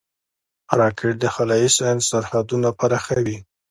راکټ 0.79 1.15
د 1.19 1.25
خلایي 1.35 1.69
ساینس 1.77 2.03
سرحدونه 2.11 2.69
پراخوي 2.79 3.37